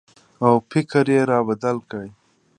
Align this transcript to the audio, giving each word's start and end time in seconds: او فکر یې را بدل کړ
او 0.45 0.53
فکر 0.71 1.05
یې 1.13 1.21
را 1.29 1.39
بدل 1.47 1.77
کړ 1.89 2.05